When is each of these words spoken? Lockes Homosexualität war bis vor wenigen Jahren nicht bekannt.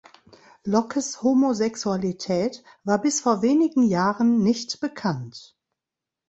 Lockes 0.65 1.17
Homosexualität 1.21 2.63
war 2.83 2.99
bis 2.99 3.21
vor 3.21 3.43
wenigen 3.43 3.83
Jahren 3.83 4.41
nicht 4.41 4.79
bekannt. 4.79 5.55